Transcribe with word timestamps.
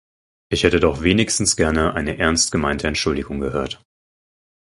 Ich 0.49 0.63
hätte 0.63 0.79
doch 0.79 1.03
wenigstens 1.03 1.55
gerne 1.55 1.93
eine 1.93 2.17
ernst 2.17 2.51
gemeinte 2.51 2.87
Entschuldigung 2.87 3.39
gehört. 3.39 3.83